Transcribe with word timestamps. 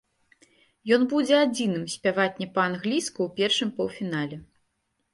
Ён 0.97 1.01
будзе 1.11 1.35
адзіным 1.41 1.85
спяваць 1.97 2.35
не 2.41 2.49
па-англійску 2.57 3.19
ў 3.29 3.39
першым 3.39 3.69
паўфінале. 3.81 4.37